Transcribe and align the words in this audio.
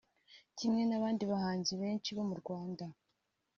Kimwe 0.57 0.81
n’abandi 0.85 1.23
bahanzi 1.31 1.71
benshi 1.81 2.09
bo 2.15 2.23
mu 2.29 2.35
Rwanda 2.41 2.85